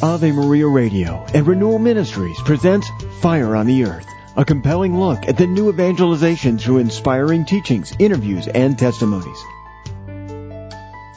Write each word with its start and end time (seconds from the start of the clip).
Ave 0.00 0.30
Maria 0.30 0.68
Radio 0.68 1.26
and 1.34 1.44
Renewal 1.44 1.80
Ministries 1.80 2.40
presents 2.42 2.88
Fire 3.20 3.56
on 3.56 3.66
the 3.66 3.84
Earth, 3.84 4.06
a 4.36 4.44
compelling 4.44 4.96
look 4.96 5.26
at 5.26 5.36
the 5.36 5.48
new 5.48 5.70
evangelization 5.70 6.56
through 6.56 6.78
inspiring 6.78 7.44
teachings, 7.44 7.92
interviews, 7.98 8.46
and 8.46 8.78
testimonies. 8.78 9.42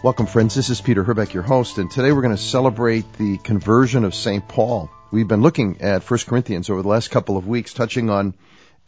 Welcome, 0.04 0.26
friends. 0.26 0.56
This 0.56 0.72
is 0.72 0.82
Peter 0.82 1.04
Herbeck, 1.04 1.32
your 1.32 1.44
host, 1.44 1.78
and 1.78 1.92
today 1.92 2.12
we're 2.12 2.24
going 2.24 2.36
to 2.36 2.42
celebrate 2.42 3.14
the 3.20 3.38
conversion 3.38 4.04
of 4.04 4.16
St. 4.16 4.48
Paul. 4.48 4.90
We've 5.12 5.28
been 5.28 5.44
looking 5.44 5.82
at 5.82 6.10
1 6.10 6.20
Corinthians 6.26 6.72
over 6.72 6.82
the 6.82 6.88
last 6.88 7.12
couple 7.12 7.38
of 7.38 7.48
weeks, 7.48 7.76
touching 7.76 8.10
on 8.10 8.34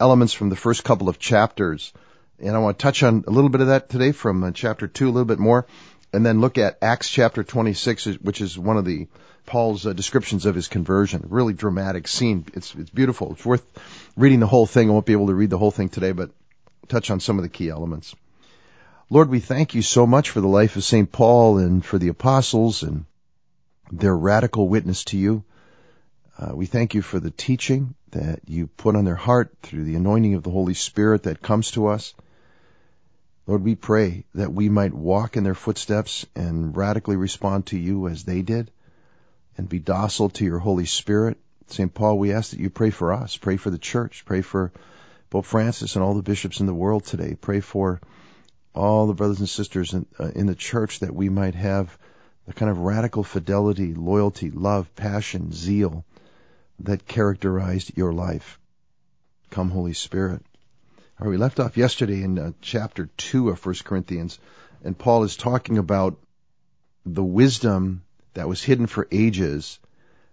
elements 0.00 0.32
from 0.32 0.48
the 0.48 0.56
first 0.56 0.82
couple 0.82 1.08
of 1.08 1.20
chapters. 1.20 1.92
And 2.40 2.56
I 2.56 2.58
want 2.58 2.80
to 2.80 2.82
touch 2.82 3.04
on 3.04 3.22
a 3.28 3.30
little 3.30 3.48
bit 3.48 3.60
of 3.60 3.68
that 3.68 3.90
today 3.90 4.10
from 4.10 4.42
uh, 4.42 4.50
chapter 4.50 4.88
2, 4.88 5.04
a 5.04 5.12
little 5.12 5.24
bit 5.24 5.38
more, 5.38 5.66
and 6.14 6.24
then 6.24 6.40
look 6.40 6.58
at 6.58 6.78
Acts 6.80 7.10
chapter 7.10 7.42
26, 7.42 8.06
which 8.22 8.40
is 8.40 8.56
one 8.56 8.76
of 8.76 8.84
the 8.84 9.08
Paul's 9.46 9.84
uh, 9.84 9.92
descriptions 9.92 10.46
of 10.46 10.54
his 10.54 10.68
conversion. 10.68 11.26
Really 11.28 11.52
dramatic 11.52 12.06
scene. 12.06 12.46
It's, 12.54 12.74
it's 12.74 12.90
beautiful. 12.90 13.32
It's 13.32 13.44
worth 13.44 13.64
reading 14.16 14.40
the 14.40 14.46
whole 14.46 14.66
thing. 14.66 14.88
I 14.88 14.92
won't 14.92 15.06
be 15.06 15.12
able 15.12 15.26
to 15.26 15.34
read 15.34 15.50
the 15.50 15.58
whole 15.58 15.72
thing 15.72 15.88
today, 15.88 16.12
but 16.12 16.30
touch 16.88 17.10
on 17.10 17.20
some 17.20 17.38
of 17.38 17.42
the 17.42 17.48
key 17.48 17.68
elements. 17.68 18.14
Lord, 19.10 19.28
we 19.28 19.40
thank 19.40 19.74
you 19.74 19.82
so 19.82 20.06
much 20.06 20.30
for 20.30 20.40
the 20.40 20.48
life 20.48 20.76
of 20.76 20.84
St. 20.84 21.10
Paul 21.10 21.58
and 21.58 21.84
for 21.84 21.98
the 21.98 22.08
apostles 22.08 22.82
and 22.82 23.04
their 23.90 24.16
radical 24.16 24.68
witness 24.68 25.04
to 25.06 25.18
you. 25.18 25.44
Uh, 26.38 26.54
we 26.54 26.66
thank 26.66 26.94
you 26.94 27.02
for 27.02 27.20
the 27.20 27.30
teaching 27.30 27.94
that 28.12 28.40
you 28.46 28.68
put 28.68 28.96
on 28.96 29.04
their 29.04 29.14
heart 29.14 29.52
through 29.62 29.84
the 29.84 29.96
anointing 29.96 30.34
of 30.34 30.42
the 30.42 30.50
Holy 30.50 30.74
Spirit 30.74 31.24
that 31.24 31.42
comes 31.42 31.72
to 31.72 31.88
us. 31.88 32.14
Lord, 33.46 33.62
we 33.62 33.74
pray 33.74 34.24
that 34.34 34.52
we 34.52 34.68
might 34.68 34.94
walk 34.94 35.36
in 35.36 35.44
their 35.44 35.54
footsteps 35.54 36.24
and 36.34 36.74
radically 36.74 37.16
respond 37.16 37.66
to 37.66 37.78
you 37.78 38.08
as 38.08 38.24
they 38.24 38.40
did 38.40 38.70
and 39.58 39.68
be 39.68 39.78
docile 39.78 40.30
to 40.30 40.44
your 40.44 40.58
Holy 40.58 40.86
Spirit. 40.86 41.38
St. 41.66 41.92
Paul, 41.92 42.18
we 42.18 42.32
ask 42.32 42.50
that 42.50 42.60
you 42.60 42.70
pray 42.70 42.90
for 42.90 43.12
us, 43.12 43.36
pray 43.36 43.56
for 43.56 43.70
the 43.70 43.78
church, 43.78 44.24
pray 44.24 44.40
for 44.40 44.72
Pope 45.28 45.44
Francis 45.44 45.94
and 45.94 46.04
all 46.04 46.14
the 46.14 46.22
bishops 46.22 46.60
in 46.60 46.66
the 46.66 46.74
world 46.74 47.04
today. 47.04 47.36
Pray 47.38 47.60
for 47.60 48.00
all 48.74 49.06
the 49.06 49.14
brothers 49.14 49.40
and 49.40 49.48
sisters 49.48 49.92
in, 49.92 50.06
uh, 50.18 50.30
in 50.34 50.46
the 50.46 50.54
church 50.54 51.00
that 51.00 51.14
we 51.14 51.28
might 51.28 51.54
have 51.54 51.96
the 52.46 52.52
kind 52.52 52.70
of 52.70 52.78
radical 52.78 53.22
fidelity, 53.22 53.94
loyalty, 53.94 54.50
love, 54.50 54.94
passion, 54.94 55.52
zeal 55.52 56.04
that 56.80 57.06
characterized 57.06 57.96
your 57.96 58.12
life. 58.12 58.58
Come, 59.50 59.70
Holy 59.70 59.92
Spirit. 59.92 60.42
We 61.20 61.36
left 61.36 61.60
off 61.60 61.76
yesterday 61.76 62.22
in 62.22 62.38
uh, 62.38 62.52
chapter 62.60 63.08
2 63.16 63.50
of 63.50 63.64
1 63.64 63.76
Corinthians, 63.84 64.38
and 64.82 64.98
Paul 64.98 65.22
is 65.22 65.36
talking 65.36 65.78
about 65.78 66.18
the 67.06 67.24
wisdom 67.24 68.02
that 68.34 68.48
was 68.48 68.62
hidden 68.62 68.86
for 68.86 69.06
ages 69.12 69.78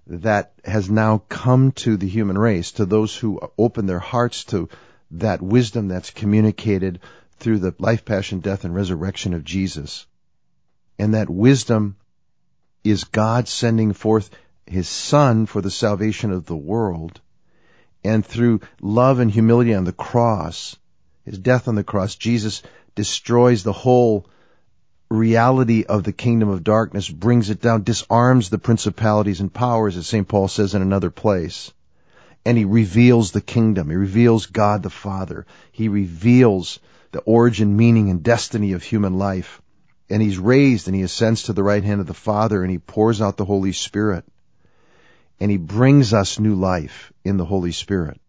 that 0.07 0.53
has 0.65 0.89
now 0.89 1.19
come 1.29 1.71
to 1.73 1.97
the 1.97 2.07
human 2.07 2.37
race, 2.37 2.71
to 2.73 2.85
those 2.85 3.15
who 3.15 3.39
open 3.57 3.85
their 3.85 3.99
hearts 3.99 4.43
to 4.45 4.69
that 5.11 5.41
wisdom 5.41 5.87
that's 5.87 6.09
communicated 6.09 6.99
through 7.37 7.59
the 7.59 7.75
life, 7.77 8.03
passion, 8.03 8.39
death, 8.39 8.65
and 8.65 8.73
resurrection 8.73 9.35
of 9.35 9.43
Jesus. 9.43 10.07
And 10.97 11.13
that 11.13 11.29
wisdom 11.29 11.95
is 12.83 13.03
God 13.03 13.47
sending 13.47 13.93
forth 13.93 14.31
his 14.65 14.89
son 14.89 15.45
for 15.45 15.61
the 15.61 15.71
salvation 15.71 16.31
of 16.31 16.45
the 16.45 16.57
world. 16.57 17.21
And 18.03 18.25
through 18.25 18.61
love 18.81 19.19
and 19.19 19.29
humility 19.29 19.73
on 19.73 19.83
the 19.83 19.93
cross, 19.93 20.75
his 21.23 21.37
death 21.37 21.67
on 21.67 21.75
the 21.75 21.83
cross, 21.83 22.15
Jesus 22.15 22.63
destroys 22.95 23.63
the 23.63 23.73
whole 23.73 24.25
reality 25.09 25.83
of 25.87 26.03
the 26.03 26.13
kingdom 26.13 26.49
of 26.49 26.63
darkness, 26.63 27.09
brings 27.09 27.49
it 27.49 27.61
down, 27.61 27.83
disarms 27.83 28.49
the 28.49 28.57
principalities 28.57 29.41
and 29.41 29.53
powers, 29.53 29.97
as 29.97 30.07
St. 30.07 30.27
Paul 30.27 30.47
says 30.47 30.73
in 30.73 30.81
another 30.81 31.11
place. 31.11 31.71
And 32.45 32.57
he 32.57 32.65
reveals 32.65 33.31
the 33.31 33.41
kingdom. 33.41 33.89
He 33.89 33.95
reveals 33.95 34.47
God 34.47 34.81
the 34.81 34.89
Father. 34.89 35.45
He 35.71 35.89
reveals 35.89 36.79
the 37.11 37.19
origin, 37.19 37.75
meaning, 37.75 38.09
and 38.09 38.23
destiny 38.23 38.71
of 38.71 38.81
human 38.81 39.19
life. 39.19 39.61
And 40.09 40.21
he's 40.21 40.39
raised 40.39 40.87
and 40.87 40.95
he 40.95 41.03
ascends 41.03 41.43
to 41.43 41.53
the 41.53 41.63
right 41.63 41.83
hand 41.83 42.01
of 42.01 42.07
the 42.07 42.13
Father 42.13 42.63
and 42.63 42.71
he 42.71 42.79
pours 42.79 43.21
out 43.21 43.37
the 43.37 43.45
Holy 43.45 43.73
Spirit. 43.73 44.25
And 45.41 45.51
he 45.51 45.57
brings 45.57 46.13
us 46.13 46.39
new 46.39 46.55
life 46.55 47.11
in 47.25 47.35
the 47.35 47.43
Holy 47.43 47.73
Spirit. 47.73 48.21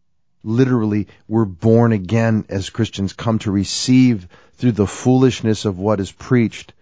Literally, 0.42 1.06
we're 1.28 1.44
born 1.44 1.92
again 1.92 2.46
as 2.48 2.70
Christians, 2.70 3.12
come 3.12 3.38
to 3.40 3.52
receive 3.52 4.26
through 4.54 4.72
the 4.72 4.88
foolishness 4.88 5.64
of 5.64 5.78
what 5.78 6.00
is 6.00 6.10
preached. 6.10 6.72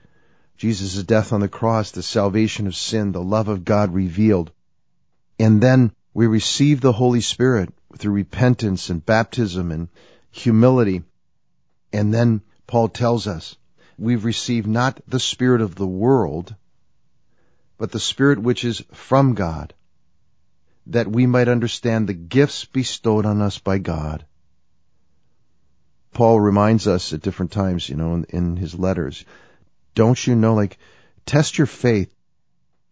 Jesus' 0.57 1.03
death 1.03 1.35
on 1.35 1.41
the 1.41 1.49
cross, 1.49 1.91
the 1.91 2.03
salvation 2.03 2.67
of 2.67 2.75
sin, 2.75 3.13
the 3.13 3.21
love 3.23 3.49
of 3.49 3.67
God 3.67 3.93
revealed. 3.93 4.51
And 5.39 5.61
then 5.61 5.93
we 6.15 6.27
receive 6.27 6.81
the 6.81 6.93
Holy 6.93 7.21
Spirit 7.21 7.75
through 7.99 8.13
repentance 8.13 8.89
and 8.89 9.05
baptism 9.05 9.71
and 9.71 9.89
humility 10.31 11.03
and 11.93 12.15
then 12.15 12.43
Paul 12.67 12.89
tells 12.89 13.27
us, 13.27 13.57
we've 13.99 14.25
received 14.25 14.67
not 14.67 15.01
the 15.09 15.21
Spirit 15.21 15.61
of 15.61 15.75
the 15.75 15.87
world, 15.87 16.55
but 17.79 17.91
the 17.91 18.01
Spirit 18.01 18.39
which 18.39 18.65
is 18.65 18.83
from 18.93 19.35
God, 19.35 19.75
that 20.87 21.09
we 21.09 21.27
might 21.27 21.49
understand 21.49 22.09
the 22.09 22.15
gifts 22.15 22.65
bestowed 22.65 23.27
on 23.27 23.41
us 23.43 23.59
by 23.59 23.79
God. 23.79 24.25
Paul 26.13 26.41
reminds 26.41 26.89
us 26.89 27.13
at 27.13 27.23
different 27.23 27.53
times, 27.53 27.89
you 27.89 27.97
know, 27.97 28.15
in, 28.15 28.25
in 28.31 28.57
his 28.57 28.75
letters, 28.75 29.25
don't 29.95 30.27
you 30.27 30.35
know, 30.35 30.55
like, 30.55 30.79
test 31.27 31.59
your 31.59 31.67
faith. 31.67 32.13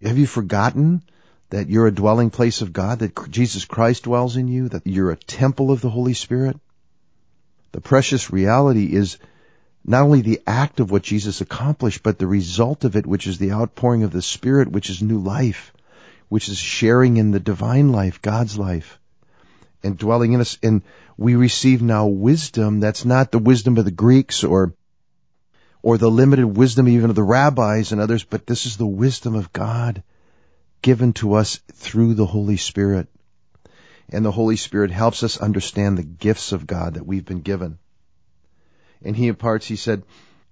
Have 0.02 0.18
you 0.18 0.26
forgotten 0.26 1.02
that 1.50 1.68
you're 1.68 1.86
a 1.86 1.94
dwelling 1.94 2.30
place 2.30 2.60
of 2.60 2.72
God, 2.72 3.00
that 3.00 3.30
Jesus 3.30 3.64
Christ 3.64 4.04
dwells 4.04 4.36
in 4.36 4.48
you, 4.48 4.68
that 4.68 4.86
you're 4.86 5.10
a 5.10 5.16
temple 5.16 5.70
of 5.70 5.80
the 5.80 5.90
Holy 5.90 6.14
Spirit? 6.14 6.58
The 7.72 7.80
precious 7.80 8.30
reality 8.30 8.94
is 8.94 9.18
not 9.84 10.02
only 10.02 10.20
the 10.20 10.42
act 10.46 10.80
of 10.80 10.90
what 10.90 11.02
Jesus 11.02 11.40
accomplished, 11.40 12.02
but 12.02 12.18
the 12.18 12.26
result 12.26 12.84
of 12.84 12.96
it, 12.96 13.06
which 13.06 13.26
is 13.26 13.38
the 13.38 13.52
outpouring 13.52 14.02
of 14.02 14.10
the 14.10 14.22
Spirit, 14.22 14.70
which 14.70 14.90
is 14.90 15.02
new 15.02 15.18
life, 15.18 15.72
which 16.28 16.48
is 16.48 16.58
sharing 16.58 17.16
in 17.16 17.30
the 17.30 17.40
divine 17.40 17.92
life, 17.92 18.20
God's 18.22 18.58
life, 18.58 18.98
and 19.82 19.96
dwelling 19.96 20.32
in 20.32 20.40
us. 20.40 20.58
And 20.62 20.82
we 21.16 21.34
receive 21.34 21.82
now 21.82 22.06
wisdom 22.06 22.80
that's 22.80 23.04
not 23.04 23.30
the 23.32 23.38
wisdom 23.38 23.76
of 23.76 23.84
the 23.84 23.90
Greeks 23.90 24.44
or 24.44 24.74
or 25.80 25.96
the 25.96 26.10
limited 26.10 26.46
wisdom 26.46 26.88
even 26.88 27.10
of 27.10 27.16
the 27.16 27.22
rabbis 27.22 27.92
and 27.92 28.00
others, 28.00 28.24
but 28.24 28.46
this 28.46 28.66
is 28.66 28.76
the 28.76 28.86
wisdom 28.86 29.34
of 29.34 29.52
God 29.52 30.02
given 30.82 31.12
to 31.14 31.34
us 31.34 31.60
through 31.72 32.14
the 32.14 32.26
Holy 32.26 32.56
Spirit 32.56 33.08
and 34.10 34.24
the 34.24 34.32
Holy 34.32 34.56
Spirit 34.56 34.90
helps 34.90 35.22
us 35.22 35.38
understand 35.38 35.98
the 35.98 36.02
gifts 36.02 36.52
of 36.52 36.66
God 36.66 36.94
that 36.94 37.06
we've 37.06 37.24
been 37.24 37.40
given. 37.40 37.78
And 39.02 39.14
he 39.14 39.28
imparts, 39.28 39.66
he 39.66 39.76
said, 39.76 40.02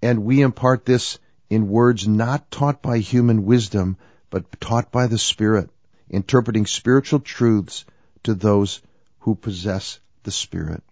and 0.02 0.24
we 0.24 0.42
impart 0.42 0.84
this 0.84 1.18
in 1.48 1.68
words 1.68 2.06
not 2.06 2.50
taught 2.50 2.82
by 2.82 2.98
human 2.98 3.44
wisdom, 3.44 3.96
but 4.30 4.60
taught 4.60 4.90
by 4.90 5.06
the 5.06 5.18
Spirit, 5.18 5.70
interpreting 6.10 6.66
spiritual 6.66 7.20
truths 7.20 7.84
to 8.24 8.34
those 8.34 8.80
who 9.20 9.34
possess 9.34 9.98
the 10.22 10.30
Spirit. 10.30 10.82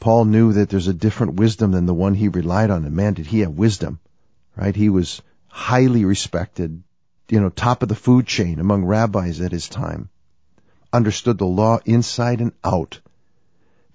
Paul 0.00 0.24
knew 0.26 0.52
that 0.52 0.68
there's 0.68 0.88
a 0.88 0.94
different 0.94 1.34
wisdom 1.34 1.70
than 1.70 1.86
the 1.86 1.94
one 1.94 2.14
he 2.14 2.28
relied 2.28 2.70
on. 2.70 2.84
And 2.84 2.94
man, 2.94 3.14
did 3.14 3.26
he 3.26 3.40
have 3.40 3.52
wisdom, 3.52 4.00
right? 4.56 4.74
He 4.74 4.88
was 4.88 5.22
highly 5.48 6.04
respected, 6.04 6.82
you 7.28 7.40
know, 7.40 7.48
top 7.48 7.82
of 7.82 7.88
the 7.88 7.94
food 7.94 8.26
chain 8.26 8.60
among 8.60 8.84
rabbis 8.84 9.40
at 9.40 9.52
his 9.52 9.68
time 9.68 10.10
understood 10.94 11.38
the 11.38 11.46
law 11.46 11.80
inside 11.84 12.40
and 12.40 12.52
out. 12.62 13.00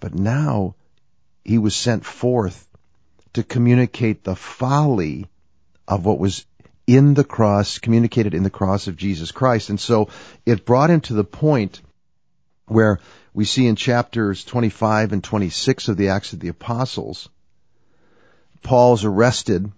But 0.02 0.14
now 0.14 0.76
he 1.46 1.58
was 1.58 1.76
sent 1.76 2.06
forth 2.06 2.68
to 3.34 3.44
communicate 3.44 4.24
the 4.24 4.36
folly 4.36 5.28
of 5.88 6.06
what 6.06 6.20
was 6.20 6.46
in 6.96 7.14
the 7.14 7.24
cross, 7.24 7.78
communicated 7.78 8.34
in 8.34 8.42
the 8.42 8.50
cross 8.50 8.88
of 8.88 8.98
Jesus 8.98 9.32
Christ. 9.32 9.70
And 9.70 9.80
so 9.80 10.10
it 10.46 10.66
brought 10.66 10.90
him 10.90 11.02
to 11.02 11.14
the 11.14 11.24
point 11.24 11.82
where 12.66 13.00
we 13.34 13.46
see 13.46 13.68
in 13.68 13.76
chapters 13.76 14.44
25 14.44 15.14
and 15.14 15.24
26 15.24 15.88
of 15.88 15.98
the 15.98 16.10
Acts 16.10 16.34
of 16.34 16.40
the 16.40 16.48
Apostles, 16.48 17.30
Paul's 18.64 19.06
arrested 19.06 19.72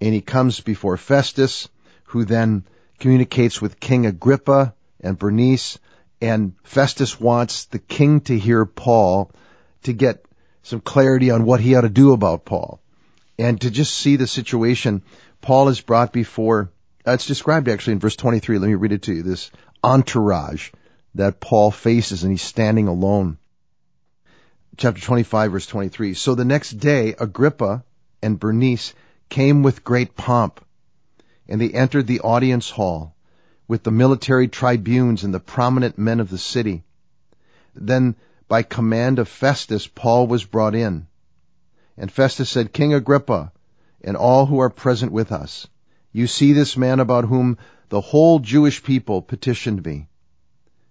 and 0.00 0.14
he 0.14 0.20
comes 0.20 0.60
before 0.60 0.96
Festus, 0.96 1.68
who 2.04 2.24
then 2.24 2.64
communicates 3.00 3.60
with 3.60 3.80
King 3.80 4.06
Agrippa 4.06 4.74
and 5.00 5.18
Bernice 5.18 5.78
and 6.20 6.54
Festus 6.62 7.20
wants 7.20 7.64
the 7.64 7.80
king 7.80 8.20
to 8.22 8.38
hear 8.38 8.64
Paul 8.64 9.32
to 9.82 9.92
get 9.92 10.24
some 10.62 10.80
clarity 10.80 11.32
on 11.32 11.44
what 11.44 11.60
he 11.60 11.74
ought 11.74 11.80
to 11.80 11.88
do 11.88 12.12
about 12.12 12.44
Paul. 12.44 12.80
And 13.38 13.60
to 13.62 13.70
just 13.72 13.94
see 13.94 14.14
the 14.14 14.28
situation, 14.28 15.02
Paul 15.42 15.68
is 15.68 15.80
brought 15.80 16.12
before, 16.12 16.70
uh, 17.06 17.12
it's 17.12 17.26
described 17.26 17.68
actually 17.68 17.94
in 17.94 17.98
verse 17.98 18.16
23. 18.16 18.58
Let 18.58 18.68
me 18.68 18.74
read 18.74 18.92
it 18.92 19.02
to 19.02 19.12
you. 19.12 19.22
This 19.22 19.50
entourage 19.84 20.70
that 21.16 21.40
Paul 21.40 21.70
faces 21.70 22.22
and 22.22 22.32
he's 22.32 22.42
standing 22.42 22.88
alone. 22.88 23.38
Chapter 24.76 25.02
25 25.02 25.52
verse 25.52 25.66
23. 25.66 26.14
So 26.14 26.34
the 26.34 26.44
next 26.44 26.70
day, 26.70 27.14
Agrippa 27.18 27.84
and 28.22 28.38
Bernice 28.38 28.94
came 29.28 29.62
with 29.62 29.84
great 29.84 30.16
pomp 30.16 30.64
and 31.48 31.60
they 31.60 31.70
entered 31.70 32.06
the 32.06 32.20
audience 32.20 32.70
hall 32.70 33.14
with 33.66 33.82
the 33.82 33.90
military 33.90 34.48
tribunes 34.48 35.24
and 35.24 35.34
the 35.34 35.40
prominent 35.40 35.98
men 35.98 36.20
of 36.20 36.30
the 36.30 36.38
city. 36.38 36.84
Then, 37.74 38.16
by 38.48 38.62
command 38.62 39.18
of 39.18 39.28
Festus, 39.28 39.86
Paul 39.86 40.26
was 40.26 40.44
brought 40.44 40.74
in. 40.74 41.06
And 41.96 42.12
Festus 42.12 42.50
said, 42.50 42.72
King 42.72 42.94
Agrippa, 42.94 43.52
and 44.04 44.16
all 44.16 44.46
who 44.46 44.58
are 44.58 44.70
present 44.70 45.12
with 45.12 45.32
us, 45.32 45.68
you 46.12 46.26
see 46.26 46.52
this 46.52 46.76
man 46.76 47.00
about 47.00 47.24
whom 47.24 47.56
the 47.88 48.00
whole 48.00 48.38
Jewish 48.38 48.82
people 48.82 49.22
petitioned 49.22 49.84
me, 49.84 50.08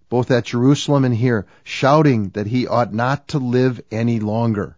both 0.09 0.31
at 0.31 0.45
Jerusalem 0.45 1.05
and 1.05 1.15
here, 1.15 1.45
shouting 1.63 2.29
that 2.29 2.47
he 2.47 2.67
ought 2.67 2.93
not 2.93 3.29
to 3.29 3.39
live 3.39 3.81
any 3.91 4.19
longer. 4.19 4.77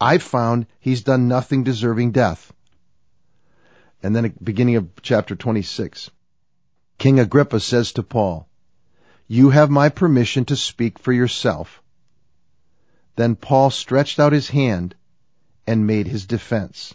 I've 0.00 0.22
found 0.22 0.66
he's 0.78 1.02
done 1.02 1.28
nothing 1.28 1.62
deserving 1.62 2.12
death. 2.12 2.52
And 4.02 4.16
then 4.16 4.34
beginning 4.42 4.76
of 4.76 4.88
chapter 5.02 5.36
26. 5.36 6.10
King 6.98 7.20
Agrippa 7.20 7.60
says 7.60 7.92
to 7.92 8.02
Paul, 8.02 8.48
You 9.26 9.50
have 9.50 9.70
my 9.70 9.88
permission 9.88 10.44
to 10.46 10.56
speak 10.56 10.98
for 10.98 11.12
yourself. 11.12 11.82
Then 13.16 13.36
Paul 13.36 13.70
stretched 13.70 14.18
out 14.18 14.32
his 14.32 14.48
hand 14.48 14.94
and 15.66 15.86
made 15.86 16.06
his 16.06 16.26
defense. 16.26 16.94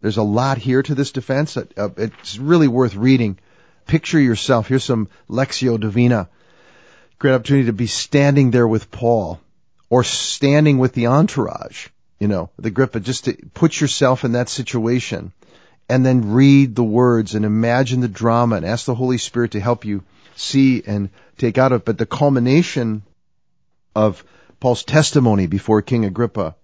There's 0.00 0.16
a 0.18 0.22
lot 0.22 0.58
here 0.58 0.82
to 0.82 0.94
this 0.94 1.12
defense. 1.12 1.56
Uh, 1.56 1.88
it's 1.96 2.38
really 2.38 2.68
worth 2.68 2.94
reading. 2.94 3.38
Picture 3.86 4.20
yourself. 4.20 4.68
Here's 4.68 4.84
some 4.84 5.08
Lectio 5.28 5.80
Divina. 5.80 6.28
Great 7.18 7.34
opportunity 7.34 7.66
to 7.66 7.72
be 7.72 7.86
standing 7.86 8.50
there 8.50 8.68
with 8.68 8.90
Paul 8.90 9.40
or 9.88 10.04
standing 10.04 10.78
with 10.78 10.92
the 10.92 11.06
entourage, 11.06 11.88
you 12.18 12.28
know, 12.28 12.50
the 12.58 12.68
Agrippa, 12.68 13.00
just 13.00 13.24
to 13.24 13.36
put 13.54 13.80
yourself 13.80 14.24
in 14.24 14.32
that 14.32 14.48
situation 14.48 15.32
and 15.88 16.04
then 16.04 16.32
read 16.32 16.74
the 16.74 16.84
words 16.84 17.34
and 17.34 17.44
imagine 17.44 18.00
the 18.00 18.08
drama 18.08 18.56
and 18.56 18.66
ask 18.66 18.86
the 18.86 18.94
Holy 18.94 19.18
Spirit 19.18 19.52
to 19.52 19.60
help 19.60 19.84
you 19.84 20.02
see 20.34 20.82
and 20.86 21.10
take 21.38 21.58
out 21.58 21.72
of 21.72 21.82
it. 21.82 21.84
But 21.84 21.98
the 21.98 22.06
culmination 22.06 23.02
of 23.94 24.24
Paul's 24.60 24.84
testimony 24.84 25.46
before 25.46 25.82
King 25.82 26.04
Agrippa 26.04 26.56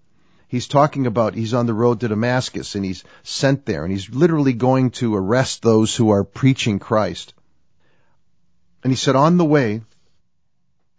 he's 0.53 0.67
talking 0.67 1.07
about 1.07 1.33
he's 1.33 1.55
on 1.55 1.65
the 1.65 1.73
road 1.73 1.99
to 1.99 2.07
Damascus 2.07 2.75
and 2.75 2.85
he's 2.85 3.03
sent 3.23 3.65
there 3.65 3.83
and 3.83 3.91
he's 3.91 4.11
literally 4.11 4.53
going 4.53 4.91
to 4.91 5.15
arrest 5.15 5.63
those 5.63 5.95
who 5.95 6.11
are 6.11 6.23
preaching 6.23 6.77
Christ. 6.77 7.33
And 8.83 8.91
he 8.91 8.95
said, 8.95 9.15
on 9.15 9.37
the 9.37 9.45
way, 9.45 9.81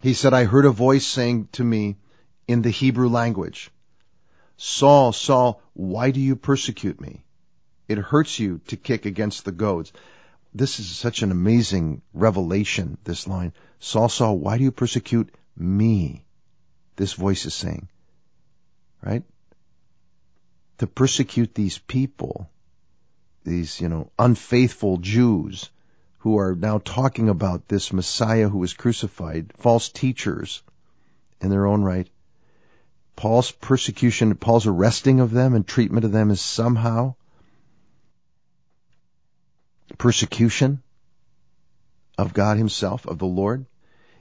he 0.00 0.12
said, 0.12 0.34
I 0.34 0.42
heard 0.42 0.64
a 0.64 0.70
voice 0.70 1.06
saying 1.06 1.50
to 1.52 1.62
me 1.62 1.98
in 2.48 2.62
the 2.62 2.70
Hebrew 2.70 3.08
language, 3.08 3.70
Saul, 4.56 5.12
Saul, 5.12 5.62
why 5.72 6.10
do 6.10 6.18
you 6.18 6.34
persecute 6.34 7.00
me? 7.00 7.22
It 7.86 7.98
hurts 7.98 8.40
you 8.40 8.60
to 8.66 8.76
kick 8.76 9.06
against 9.06 9.44
the 9.44 9.52
goads. 9.52 9.92
This 10.52 10.80
is 10.80 10.88
such 10.88 11.22
an 11.22 11.30
amazing 11.30 12.02
revelation, 12.12 12.98
this 13.04 13.28
line. 13.28 13.52
Saul, 13.78 14.08
Saul, 14.08 14.36
why 14.36 14.58
do 14.58 14.64
you 14.64 14.72
persecute 14.72 15.32
me? 15.56 16.24
This 16.96 17.12
voice 17.12 17.46
is 17.46 17.54
saying, 17.54 17.88
right? 19.00 19.22
To 20.78 20.86
persecute 20.86 21.54
these 21.54 21.78
people, 21.78 22.50
these, 23.44 23.80
you 23.80 23.88
know, 23.88 24.10
unfaithful 24.18 24.98
Jews 24.98 25.70
who 26.18 26.38
are 26.38 26.54
now 26.54 26.78
talking 26.78 27.28
about 27.28 27.68
this 27.68 27.92
Messiah 27.92 28.48
who 28.48 28.58
was 28.58 28.72
crucified, 28.72 29.52
false 29.58 29.88
teachers 29.88 30.62
in 31.40 31.50
their 31.50 31.66
own 31.66 31.82
right. 31.82 32.08
Paul's 33.16 33.52
persecution, 33.52 34.34
Paul's 34.34 34.66
arresting 34.66 35.20
of 35.20 35.30
them 35.30 35.54
and 35.54 35.66
treatment 35.66 36.04
of 36.04 36.12
them 36.12 36.30
is 36.30 36.40
somehow 36.40 37.14
persecution 39.98 40.82
of 42.18 42.34
God 42.34 42.56
himself, 42.56 43.06
of 43.06 43.18
the 43.18 43.26
Lord. 43.26 43.66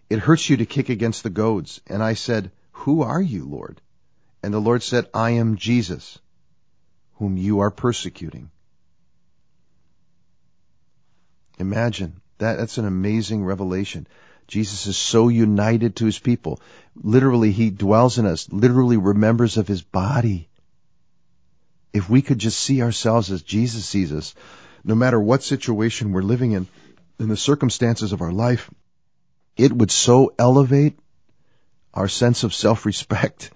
It 0.09 0.19
hurts 0.19 0.49
you 0.49 0.57
to 0.57 0.65
kick 0.65 0.89
against 0.89 1.23
the 1.23 1.29
goads. 1.29 1.81
And 1.87 2.03
I 2.03 2.13
said, 2.13 2.51
who 2.71 3.01
are 3.01 3.21
you, 3.21 3.45
Lord? 3.45 3.81
And 4.43 4.53
the 4.53 4.59
Lord 4.59 4.83
said, 4.83 5.07
I 5.13 5.31
am 5.31 5.55
Jesus 5.55 6.19
whom 7.23 7.37
you 7.37 7.61
are 7.61 7.71
persecuting. 7.71 8.51
Imagine 11.57 12.19
that 12.39 12.57
that's 12.57 12.77
an 12.77 12.85
amazing 12.85 13.45
revelation. 13.45 14.07
Jesus 14.45 14.87
is 14.87 14.97
so 14.97 15.29
united 15.29 15.95
to 15.95 16.05
his 16.05 16.19
people. 16.19 16.59
Literally, 17.01 17.53
he 17.53 17.69
dwells 17.69 18.17
in 18.17 18.25
us, 18.25 18.51
literally 18.51 18.97
remembers 18.97 19.55
of 19.55 19.69
his 19.69 19.81
body. 19.81 20.49
If 21.93 22.09
we 22.09 22.21
could 22.21 22.39
just 22.39 22.59
see 22.59 22.81
ourselves 22.81 23.31
as 23.31 23.41
Jesus 23.41 23.85
sees 23.85 24.11
us, 24.11 24.35
no 24.83 24.93
matter 24.93 25.17
what 25.17 25.43
situation 25.43 26.11
we're 26.11 26.23
living 26.23 26.51
in, 26.51 26.67
in 27.19 27.29
the 27.29 27.37
circumstances 27.37 28.11
of 28.11 28.21
our 28.21 28.33
life, 28.33 28.69
it 29.55 29.71
would 29.71 29.91
so 29.91 30.33
elevate 30.37 30.99
our 31.93 32.09
sense 32.09 32.43
of 32.43 32.53
self-respect 32.53 33.49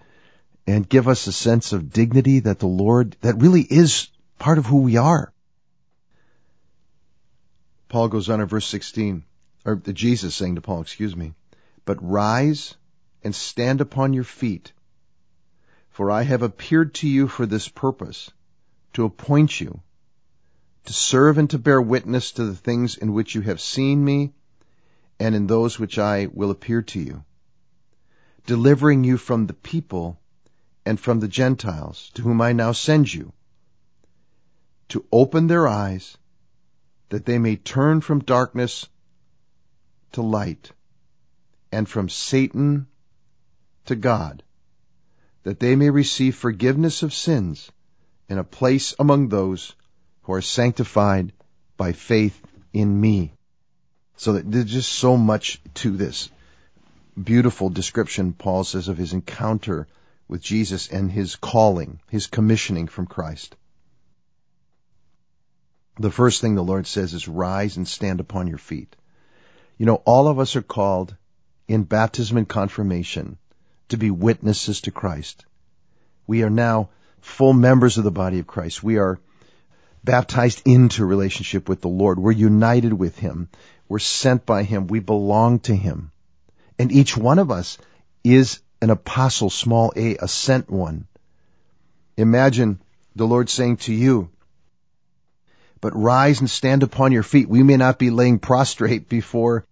and 0.67 0.87
give 0.87 1.07
us 1.07 1.25
a 1.25 1.31
sense 1.31 1.71
of 1.71 1.91
dignity 1.91 2.41
that 2.41 2.59
the 2.59 2.67
Lord, 2.67 3.15
that 3.21 3.41
really 3.41 3.61
is 3.61 4.09
part 4.37 4.57
of 4.57 4.65
who 4.65 4.81
we 4.81 4.97
are. 4.97 5.31
Paul 7.87 8.09
goes 8.09 8.29
on 8.29 8.41
in 8.41 8.47
verse 8.47 8.67
16, 8.67 9.23
or 9.63 9.77
Jesus 9.77 10.35
saying 10.35 10.55
to 10.55 10.61
Paul, 10.61 10.81
excuse 10.81 11.15
me, 11.15 11.33
but 11.85 12.03
rise 12.03 12.75
and 13.23 13.33
stand 13.33 13.79
upon 13.79 14.13
your 14.13 14.25
feet, 14.25 14.73
for 15.89 16.11
I 16.11 16.23
have 16.23 16.41
appeared 16.41 16.93
to 16.95 17.07
you 17.07 17.29
for 17.29 17.45
this 17.45 17.69
purpose, 17.69 18.29
to 18.93 19.05
appoint 19.05 19.59
you, 19.61 19.79
to 20.85 20.93
serve 20.93 21.37
and 21.37 21.49
to 21.51 21.59
bear 21.59 21.81
witness 21.81 22.33
to 22.33 22.43
the 22.43 22.55
things 22.55 22.97
in 22.97 23.13
which 23.13 23.35
you 23.35 23.41
have 23.41 23.61
seen 23.61 24.03
me, 24.03 24.33
and 25.17 25.33
in 25.33 25.47
those 25.47 25.79
which 25.79 25.97
I 25.97 26.27
will 26.31 26.51
appear 26.51 26.81
to 26.81 26.99
you, 26.99 27.23
delivering 28.45 29.05
you 29.05 29.17
from 29.17 29.47
the 29.47 29.53
people 29.53 30.19
and 30.87 30.97
from 30.97 31.19
the 31.19 31.27
Gentiles, 31.27 32.09
to 32.13 32.21
whom 32.21 32.39
I 32.41 32.53
now 32.53 32.71
send 32.71 33.13
you, 33.13 33.33
to 34.87 35.03
open 35.11 35.47
their 35.47 35.67
eyes, 35.67 36.17
that 37.09 37.25
they 37.25 37.39
may 37.39 37.57
turn 37.57 37.99
from 37.99 38.19
darkness 38.19 38.87
to 40.13 40.21
light, 40.21 40.71
and 41.73 41.89
from 41.89 42.07
Satan 42.07 42.87
to 43.87 43.97
God, 43.97 44.43
that 45.43 45.59
they 45.59 45.75
may 45.75 45.89
receive 45.89 46.37
forgiveness 46.37 47.03
of 47.03 47.13
sins 47.13 47.69
and 48.29 48.39
a 48.39 48.45
place 48.45 48.95
among 48.97 49.27
those 49.27 49.75
who 50.21 50.31
are 50.31 50.41
sanctified 50.41 51.33
by 51.75 51.91
faith 51.91 52.39
in 52.71 53.01
me. 53.01 53.33
So 54.15 54.33
that 54.33 54.49
there's 54.49 54.71
just 54.71 54.93
so 54.93 55.17
much 55.17 55.61
to 55.81 55.91
this 55.97 56.29
beautiful 57.21 57.69
description 57.69 58.31
Paul 58.31 58.63
says 58.63 58.87
of 58.87 58.97
his 58.97 59.11
encounter 59.11 59.85
with 60.27 60.41
Jesus 60.41 60.87
and 60.89 61.11
his 61.11 61.35
calling, 61.35 61.99
his 62.09 62.27
commissioning 62.27 62.87
from 62.87 63.05
Christ. 63.05 63.55
The 65.99 66.11
first 66.11 66.41
thing 66.41 66.55
the 66.55 66.63
Lord 66.63 66.85
says 66.85 67.13
is 67.13 67.27
rise 67.27 67.77
and 67.77 67.87
stand 67.87 68.19
upon 68.19 68.47
your 68.47 68.57
feet. 68.57 68.95
You 69.77 69.85
know, 69.85 70.01
all 70.05 70.27
of 70.27 70.39
us 70.39 70.55
are 70.55 70.61
called 70.61 71.15
in 71.67 71.83
baptism 71.83 72.37
and 72.37 72.47
confirmation 72.47 73.37
to 73.89 73.97
be 73.97 74.11
witnesses 74.11 74.81
to 74.81 74.91
Christ. 74.91 75.45
We 76.25 76.43
are 76.43 76.49
now 76.49 76.89
full 77.21 77.53
members 77.53 77.97
of 77.97 78.03
the 78.03 78.11
body 78.11 78.39
of 78.39 78.47
Christ. 78.47 78.83
We 78.83 78.97
are 78.97 79.19
baptized 80.03 80.61
into 80.65 81.05
relationship 81.05 81.67
with 81.67 81.81
the 81.81 81.89
Lord. 81.89 82.19
We're 82.19 82.31
united 82.31 82.93
with 82.93 83.17
Him. 83.17 83.49
We're 83.87 83.99
sent 83.99 84.45
by 84.45 84.63
Him. 84.63 84.87
We 84.87 84.99
belong 84.99 85.59
to 85.61 85.75
Him. 85.75 86.11
And 86.77 86.91
each 86.91 87.17
one 87.17 87.39
of 87.39 87.51
us 87.51 87.77
is 88.23 88.59
an 88.81 88.89
apostle, 88.89 89.49
small 89.49 89.93
a, 89.95 90.17
a 90.17 90.27
sent 90.27 90.69
one. 90.69 91.07
Imagine 92.15 92.81
the 93.15 93.27
Lord 93.27 93.49
saying 93.49 93.77
to 93.77 93.93
you, 93.93 94.29
but 95.81 95.95
rise 95.95 96.39
and 96.39 96.49
stand 96.49 96.83
upon 96.83 97.11
your 97.11 97.23
feet. 97.23 97.49
We 97.49 97.63
may 97.63 97.77
not 97.77 97.99
be 97.99 98.09
laying 98.09 98.39
prostrate 98.39 99.09
before 99.09 99.65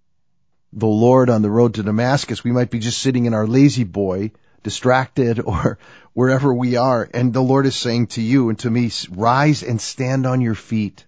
the 0.74 0.88
Lord 0.88 1.30
on 1.30 1.42
the 1.42 1.50
road 1.50 1.76
to 1.76 1.84
Damascus. 1.84 2.44
We 2.44 2.52
might 2.52 2.70
be 2.70 2.80
just 2.80 3.00
sitting 3.00 3.26
in 3.26 3.34
our 3.34 3.48
La-Z-Boy, 3.48 4.32
distracted 4.64 5.40
or 5.46 5.80
wherever 6.14 6.54
we 6.54 6.76
are. 6.76 7.10
And 7.14 7.34
the 7.34 7.42
Lord 7.42 7.66
is 7.66 7.76
saying 7.76 8.08
to 8.08 8.22
you 8.22 8.50
and 8.50 8.60
to 8.60 8.70
me, 8.70 8.92
rise 9.10 9.64
and 9.64 9.80
stand 9.80 10.26
on 10.26 10.42
your 10.42 10.56
feet. 10.56 11.06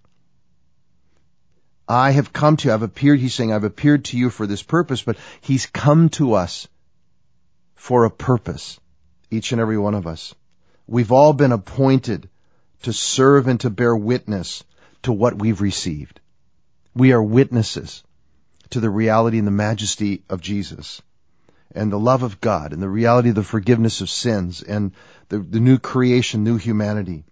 I 1.88 2.10
have 2.10 2.32
come 2.32 2.56
to 2.58 2.68
you. 2.68 2.74
I've 2.74 2.82
appeared. 2.82 3.18
He's 3.18 3.34
saying, 3.34 3.52
I've 3.52 3.64
appeared 3.64 4.06
to 4.06 4.18
you 4.18 4.28
for 4.28 4.46
this 4.46 4.62
purpose, 4.62 5.02
but 5.02 5.16
he's 5.40 5.66
come 5.66 6.10
to 6.10 6.34
us 6.34 6.68
for 7.78 8.04
a 8.04 8.10
purpose, 8.10 8.78
each 9.30 9.52
and 9.52 9.60
every 9.60 9.78
one 9.78 9.94
of 9.94 10.06
us. 10.06 10.34
We've 10.86 11.12
all 11.12 11.32
been 11.32 11.52
appointed 11.52 12.28
to 12.82 12.92
serve 12.92 13.46
and 13.46 13.60
to 13.60 13.70
bear 13.70 13.96
witness 13.96 14.64
to 15.04 15.12
what 15.12 15.38
we've 15.38 15.60
received. 15.60 16.20
We 16.94 17.12
are 17.12 17.22
witnesses 17.22 18.02
to 18.70 18.80
the 18.80 18.90
reality 18.90 19.38
and 19.38 19.46
the 19.46 19.52
majesty 19.52 20.24
of 20.28 20.42
Jesus 20.42 21.00
and 21.72 21.92
the 21.92 21.98
love 21.98 22.24
of 22.24 22.40
God 22.40 22.72
and 22.72 22.82
the 22.82 22.88
reality 22.88 23.28
of 23.28 23.36
the 23.36 23.44
forgiveness 23.44 24.00
of 24.00 24.10
sins 24.10 24.62
and 24.62 24.92
the, 25.28 25.38
the 25.38 25.60
new 25.60 25.78
creation, 25.78 26.42
new 26.42 26.56
humanity. 26.56 27.24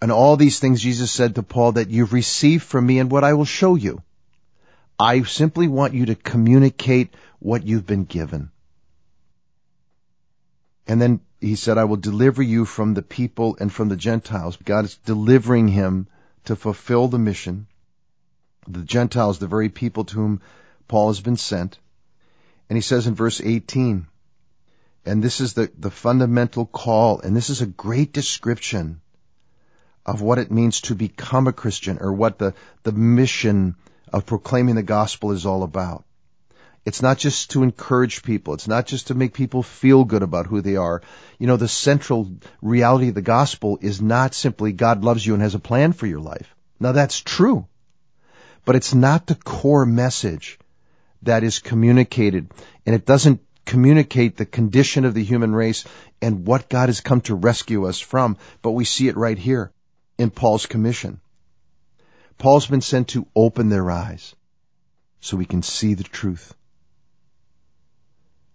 And 0.00 0.10
all 0.10 0.36
these 0.36 0.58
things 0.58 0.80
Jesus 0.80 1.10
said 1.10 1.34
to 1.34 1.42
Paul 1.42 1.72
that 1.72 1.90
you've 1.90 2.14
received 2.14 2.62
from 2.62 2.86
me 2.86 2.98
and 2.98 3.10
what 3.10 3.24
I 3.24 3.34
will 3.34 3.44
show 3.44 3.74
you. 3.74 4.02
I 4.98 5.22
simply 5.22 5.68
want 5.68 5.94
you 5.94 6.06
to 6.06 6.14
communicate 6.14 7.14
what 7.38 7.66
you've 7.66 7.86
been 7.86 8.04
given. 8.04 8.50
And 10.90 11.00
then 11.00 11.20
he 11.40 11.54
said, 11.54 11.78
I 11.78 11.84
will 11.84 11.98
deliver 11.98 12.42
you 12.42 12.64
from 12.64 12.94
the 12.94 13.02
people 13.02 13.56
and 13.60 13.72
from 13.72 13.88
the 13.88 13.96
Gentiles. 13.96 14.56
God 14.56 14.86
is 14.86 14.96
delivering 15.04 15.68
him 15.68 16.08
to 16.46 16.56
fulfill 16.56 17.06
the 17.06 17.16
mission. 17.16 17.68
The 18.66 18.82
Gentiles, 18.82 19.38
the 19.38 19.46
very 19.46 19.68
people 19.68 20.04
to 20.06 20.14
whom 20.16 20.40
Paul 20.88 21.06
has 21.06 21.20
been 21.20 21.36
sent. 21.36 21.78
And 22.68 22.76
he 22.76 22.80
says 22.82 23.06
in 23.06 23.14
verse 23.14 23.40
18, 23.40 24.08
and 25.06 25.22
this 25.22 25.40
is 25.40 25.52
the, 25.52 25.70
the 25.78 25.92
fundamental 25.92 26.66
call, 26.66 27.20
and 27.20 27.36
this 27.36 27.50
is 27.50 27.60
a 27.60 27.66
great 27.66 28.12
description 28.12 29.00
of 30.04 30.20
what 30.20 30.40
it 30.40 30.50
means 30.50 30.80
to 30.80 30.96
become 30.96 31.46
a 31.46 31.52
Christian 31.52 31.98
or 32.00 32.12
what 32.12 32.40
the, 32.40 32.52
the 32.82 32.90
mission 32.90 33.76
of 34.12 34.26
proclaiming 34.26 34.74
the 34.74 34.82
gospel 34.82 35.30
is 35.30 35.46
all 35.46 35.62
about. 35.62 36.04
It's 36.84 37.02
not 37.02 37.18
just 37.18 37.50
to 37.50 37.62
encourage 37.62 38.22
people. 38.22 38.54
It's 38.54 38.68
not 38.68 38.86
just 38.86 39.08
to 39.08 39.14
make 39.14 39.34
people 39.34 39.62
feel 39.62 40.04
good 40.04 40.22
about 40.22 40.46
who 40.46 40.62
they 40.62 40.76
are. 40.76 41.02
You 41.38 41.46
know, 41.46 41.56
the 41.56 41.68
central 41.68 42.32
reality 42.62 43.08
of 43.08 43.14
the 43.14 43.22
gospel 43.22 43.78
is 43.82 44.00
not 44.00 44.34
simply 44.34 44.72
God 44.72 45.04
loves 45.04 45.24
you 45.24 45.34
and 45.34 45.42
has 45.42 45.54
a 45.54 45.58
plan 45.58 45.92
for 45.92 46.06
your 46.06 46.20
life. 46.20 46.54
Now 46.78 46.92
that's 46.92 47.20
true. 47.20 47.66
But 48.64 48.76
it's 48.76 48.94
not 48.94 49.26
the 49.26 49.34
core 49.34 49.84
message 49.84 50.58
that 51.22 51.44
is 51.44 51.58
communicated. 51.58 52.50
And 52.86 52.94
it 52.94 53.04
doesn't 53.04 53.40
communicate 53.66 54.36
the 54.36 54.46
condition 54.46 55.04
of 55.04 55.12
the 55.12 55.22
human 55.22 55.54
race 55.54 55.84
and 56.22 56.46
what 56.46 56.70
God 56.70 56.88
has 56.88 57.00
come 57.00 57.20
to 57.22 57.34
rescue 57.34 57.86
us 57.86 58.00
from. 58.00 58.38
But 58.62 58.72
we 58.72 58.86
see 58.86 59.08
it 59.08 59.18
right 59.18 59.38
here 59.38 59.70
in 60.18 60.30
Paul's 60.30 60.66
commission. 60.66 61.20
Paul's 62.38 62.66
been 62.66 62.80
sent 62.80 63.08
to 63.08 63.26
open 63.36 63.68
their 63.68 63.90
eyes 63.90 64.34
so 65.20 65.36
we 65.36 65.44
can 65.44 65.62
see 65.62 65.92
the 65.92 66.04
truth. 66.04 66.54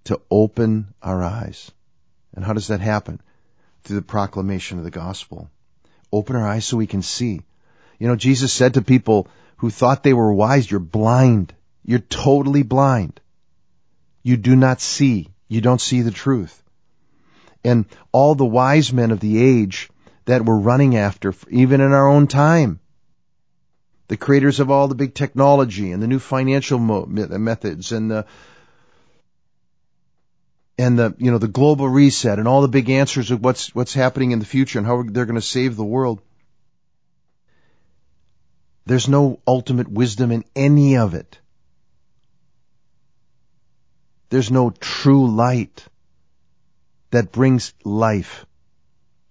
To 0.05 0.21
open 0.29 0.93
our 1.01 1.23
eyes. 1.23 1.71
And 2.35 2.43
how 2.43 2.53
does 2.53 2.67
that 2.67 2.81
happen? 2.81 3.21
Through 3.83 3.97
the 3.97 4.01
proclamation 4.01 4.77
of 4.77 4.83
the 4.83 4.91
gospel. 4.91 5.49
Open 6.11 6.35
our 6.35 6.47
eyes 6.47 6.65
so 6.65 6.77
we 6.77 6.87
can 6.87 7.01
see. 7.01 7.41
You 7.99 8.07
know, 8.07 8.15
Jesus 8.15 8.53
said 8.53 8.75
to 8.75 8.81
people 8.81 9.27
who 9.57 9.69
thought 9.69 10.03
they 10.03 10.13
were 10.13 10.33
wise, 10.33 10.69
you're 10.69 10.79
blind. 10.79 11.53
You're 11.83 11.99
totally 11.99 12.63
blind. 12.63 13.19
You 14.21 14.37
do 14.37 14.55
not 14.55 14.81
see. 14.81 15.29
You 15.47 15.61
don't 15.61 15.81
see 15.81 16.01
the 16.01 16.11
truth. 16.11 16.63
And 17.63 17.85
all 18.11 18.35
the 18.35 18.45
wise 18.45 18.91
men 18.91 19.11
of 19.11 19.19
the 19.19 19.41
age 19.41 19.89
that 20.25 20.43
we're 20.43 20.57
running 20.57 20.95
after, 20.97 21.33
even 21.49 21.81
in 21.81 21.91
our 21.93 22.07
own 22.07 22.27
time, 22.27 22.79
the 24.07 24.17
creators 24.17 24.59
of 24.59 24.69
all 24.69 24.87
the 24.87 24.95
big 24.95 25.13
technology 25.13 25.91
and 25.91 26.01
the 26.01 26.07
new 26.07 26.19
financial 26.19 26.77
mo- 26.77 27.05
methods 27.05 27.91
and 27.91 28.11
the 28.11 28.25
and 30.77 30.99
the 30.99 31.15
you 31.17 31.31
know 31.31 31.37
the 31.37 31.47
global 31.47 31.87
reset 31.87 32.39
and 32.39 32.47
all 32.47 32.61
the 32.61 32.67
big 32.67 32.89
answers 32.89 33.31
of 33.31 33.43
what's 33.43 33.73
what's 33.73 33.93
happening 33.93 34.31
in 34.31 34.39
the 34.39 34.45
future 34.45 34.79
and 34.79 34.87
how 34.87 35.03
they're 35.03 35.25
going 35.25 35.35
to 35.35 35.41
save 35.41 35.75
the 35.75 35.85
world. 35.85 36.21
There's 38.85 39.07
no 39.07 39.39
ultimate 39.47 39.87
wisdom 39.87 40.31
in 40.31 40.43
any 40.55 40.97
of 40.97 41.13
it. 41.13 41.39
There's 44.29 44.51
no 44.51 44.69
true 44.69 45.27
light 45.31 45.85
that 47.11 47.31
brings 47.31 47.73
life 47.83 48.45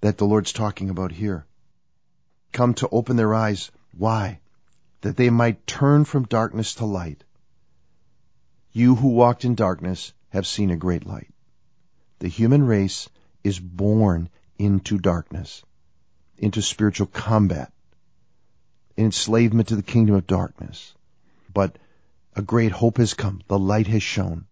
that 0.01 0.19
the 0.19 0.25
Lord's 0.25 0.53
talking 0.53 0.91
about 0.91 1.13
here. 1.13 1.47
Come 2.53 2.75
to 2.75 2.89
open 2.89 3.17
their 3.17 3.35
eyes. 3.35 3.71
Why? 3.97 4.41
that 5.05 5.19
they 5.19 5.29
might 5.29 5.67
turn 5.67 6.03
from 6.07 6.25
darkness 6.25 6.77
to 6.77 6.87
light. 6.87 7.23
You 8.73 8.95
who 8.95 9.09
walked 9.09 9.45
in 9.45 9.55
darkness 9.55 10.15
have 10.31 10.47
seen 10.47 10.71
a 10.71 10.79
great 10.79 11.07
light. 11.07 11.34
The 12.25 12.31
human 12.31 12.67
race 12.67 13.11
is 13.43 13.59
born 13.59 14.31
into 14.59 14.97
darkness, 14.97 15.63
into 16.39 16.63
spiritual 16.63 17.07
combat, 17.07 17.71
enslavement 18.97 19.69
to 19.69 19.77
the 19.77 19.83
kingdom 19.83 20.15
of 20.15 20.27
darkness. 20.27 20.95
But 21.53 21.77
a 22.35 22.41
great 22.41 22.73
hope 22.73 22.97
has 22.97 23.13
come. 23.13 23.43
The 23.47 23.59
light 23.59 23.89
has 23.89 24.03
shone. 24.03 24.47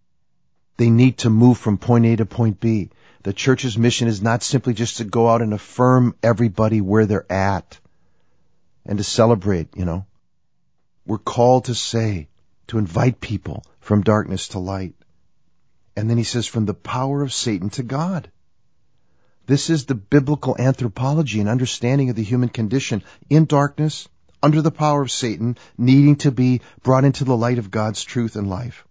They 0.77 0.91
need 0.91 1.17
to 1.21 1.31
move 1.31 1.57
from 1.57 1.79
point 1.79 2.05
A 2.05 2.17
to 2.17 2.27
point 2.27 2.61
B. 2.61 2.91
The 3.23 3.33
church's 3.33 3.79
mission 3.79 4.07
is 4.07 4.21
not 4.21 4.43
simply 4.43 4.75
just 4.75 4.99
to 4.99 5.05
go 5.05 5.31
out 5.31 5.41
and 5.41 5.55
affirm 5.55 6.15
everybody 6.23 6.83
where 6.83 7.07
they're 7.07 7.33
at 7.33 7.81
and 8.85 8.99
to 8.99 9.05
celebrate, 9.05 9.75
you 9.79 9.87
know. 9.87 10.05
We're 11.07 11.17
called 11.17 11.65
to 11.65 11.75
say, 11.75 12.29
to 12.67 12.77
invite 12.77 13.19
people 13.19 13.65
from 13.81 14.03
darkness 14.03 14.49
to 14.49 14.59
light. 14.59 14.95
And 15.97 16.09
then 16.09 16.19
he 16.19 16.25
says, 16.25 16.47
from 16.47 16.67
the 16.67 16.75
power 16.75 17.23
of 17.23 17.33
Satan 17.33 17.71
to 17.71 17.83
God. 17.83 18.31
This 19.47 19.71
is 19.71 19.85
the 19.85 19.95
biblical 19.95 20.57
anthropology 20.59 21.41
and 21.41 21.49
understanding 21.49 22.11
of 22.11 22.17
the 22.17 22.23
human 22.23 22.49
condition 22.49 23.03
in 23.29 23.45
darkness, 23.45 24.09
under 24.43 24.63
the 24.63 24.71
power 24.71 25.03
of 25.03 25.11
Satan, 25.11 25.57
needing 25.77 26.17
to 26.17 26.31
be 26.31 26.61
brought 26.83 27.05
into 27.05 27.25
the 27.25 27.37
light 27.37 27.59
of 27.59 27.71
God's 27.71 28.03
truth 28.03 28.37
and 28.37 28.49
life. 28.49 28.87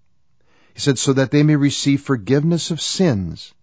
He 0.74 0.80
said, 0.80 0.98
so 1.00 1.14
that 1.14 1.32
they 1.32 1.44
may 1.44 1.56
receive 1.56 2.02
forgiveness 2.02 2.72
of 2.72 2.82
sins 2.82 3.54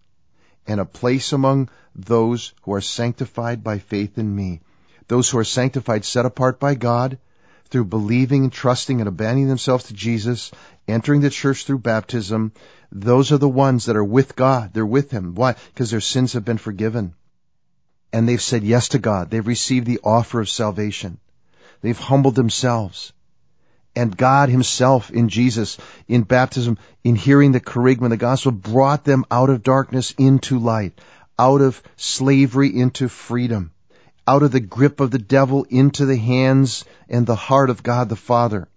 and 0.67 0.79
a 0.79 0.85
place 0.85 1.33
among 1.33 1.69
those 1.95 2.53
who 2.61 2.73
are 2.73 2.81
sanctified 2.81 3.63
by 3.63 3.79
faith 3.79 4.17
in 4.17 4.35
me. 4.35 4.61
Those 5.07 5.29
who 5.29 5.39
are 5.39 5.43
sanctified, 5.43 6.05
set 6.05 6.25
apart 6.25 6.59
by 6.59 6.75
God, 6.75 7.17
through 7.69 7.85
believing, 7.85 8.49
trusting, 8.49 8.99
and 8.99 9.07
abandoning 9.07 9.47
themselves 9.47 9.85
to 9.85 9.93
Jesus, 9.93 10.51
entering 10.87 11.21
the 11.21 11.29
church 11.29 11.65
through 11.65 11.79
baptism, 11.79 12.51
those 12.91 13.31
are 13.31 13.37
the 13.37 13.47
ones 13.47 13.85
that 13.85 13.95
are 13.95 14.03
with 14.03 14.35
God. 14.35 14.71
They're 14.73 14.85
with 14.85 15.11
Him. 15.11 15.35
Why? 15.35 15.55
Because 15.73 15.91
their 15.91 16.01
sins 16.01 16.33
have 16.33 16.45
been 16.45 16.57
forgiven. 16.57 17.13
And 18.11 18.27
they've 18.27 18.41
said 18.41 18.63
yes 18.63 18.89
to 18.89 18.99
God. 18.99 19.29
They've 19.29 19.45
received 19.45 19.85
the 19.85 19.99
offer 20.03 20.39
of 20.39 20.49
salvation. 20.49 21.19
They've 21.81 21.97
humbled 21.97 22.35
themselves. 22.35 23.13
And 23.95 24.17
God 24.17 24.49
Himself 24.49 25.11
in 25.11 25.29
Jesus, 25.29 25.77
in 26.07 26.23
baptism, 26.23 26.77
in 27.03 27.15
hearing 27.15 27.51
the 27.51 27.59
kerygma, 27.59 28.09
the 28.09 28.17
gospel, 28.17 28.51
brought 28.51 29.03
them 29.03 29.25
out 29.29 29.49
of 29.49 29.61
darkness 29.61 30.13
into 30.17 30.57
light, 30.57 30.99
out 31.37 31.61
of 31.61 31.81
slavery 31.97 32.75
into 32.75 33.09
freedom 33.09 33.71
out 34.29 34.43
of 34.43 34.51
the 34.51 34.59
grip 34.59 34.99
of 34.99 35.09
the 35.09 35.17
devil 35.17 35.65
into 35.71 36.05
the 36.05 36.15
hands 36.15 36.85
and 37.09 37.25
the 37.25 37.33
heart 37.35 37.71
of 37.71 37.81
God 37.81 38.09
the 38.09 38.15
Father 38.15 38.67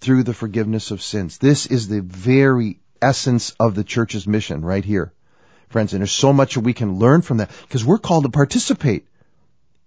through 0.00 0.22
the 0.22 0.34
forgiveness 0.34 0.90
of 0.90 1.00
sins. 1.00 1.38
This 1.38 1.64
is 1.64 1.88
the 1.88 2.02
very 2.02 2.78
essence 3.00 3.52
of 3.58 3.74
the 3.74 3.84
church's 3.84 4.26
mission 4.26 4.60
right 4.60 4.84
here. 4.84 5.14
Friends, 5.70 5.94
and 5.94 6.02
there's 6.02 6.12
so 6.12 6.34
much 6.34 6.58
we 6.58 6.74
can 6.74 6.98
learn 6.98 7.22
from 7.22 7.38
that 7.38 7.50
because 7.62 7.86
we're 7.86 7.96
called 7.96 8.24
to 8.24 8.28
participate 8.28 9.06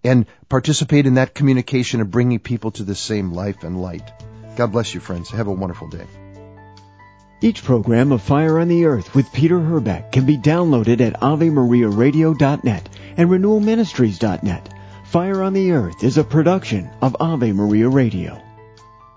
and 0.04 0.26
participate 0.50 1.06
in 1.06 1.14
that 1.16 1.36
communication 1.36 2.02
of 2.02 2.10
bringing 2.10 2.40
people 2.40 2.72
to 2.72 2.84
the 2.84 2.96
same 2.96 3.32
life 3.32 3.64
and 3.64 3.80
light. 3.80 4.12
God 4.56 4.72
bless 4.72 4.92
you, 4.96 5.02
friends. 5.02 5.30
Have 5.30 5.50
a 5.50 5.52
wonderful 5.52 5.88
day. 5.88 6.08
Each 7.42 7.64
program 7.64 8.12
of 8.12 8.24
Fire 8.24 8.58
on 8.58 8.70
the 8.70 8.86
Earth 8.86 9.14
with 9.14 9.32
Peter 9.34 9.60
Herbeck 9.60 10.12
can 10.12 10.26
be 10.26 10.38
downloaded 10.40 11.00
at 11.00 11.22
AveMariaRadio.net 11.22 12.90
and 13.18 13.30
renewalministries.net. 13.30 14.74
Fire 15.06 15.42
on 15.42 15.54
the 15.54 15.72
Earth 15.72 16.04
is 16.04 16.18
a 16.18 16.24
production 16.24 16.90
of 17.02 17.18
Ave 17.20 17.52
Maria 17.52 17.90
Radio. 17.90 18.42